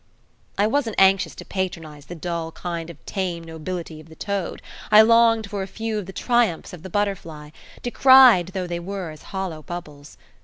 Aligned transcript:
I 0.57 0.65
wasn't 0.65 0.95
anxious 0.97 1.35
to 1.35 1.45
patronize 1.45 2.07
the 2.07 2.15
dull 2.15 2.53
kind 2.53 2.89
of 2.89 3.05
tame 3.05 3.43
nobility 3.43 3.99
of 3.99 4.09
the 4.09 4.15
toad; 4.15 4.63
I 4.89 5.03
longed 5.03 5.47
for 5.47 5.61
a 5.61 5.67
few 5.67 5.99
of 5.99 6.07
the 6.07 6.11
triumphs 6.11 6.73
of 6.73 6.81
the 6.81 6.89
butterfly, 6.89 7.51
decried 7.83 8.47
though 8.47 8.65
they 8.65 8.79
are 8.79 9.11
as 9.11 9.21
hollow 9.21 9.61
bubbles. 9.61 10.17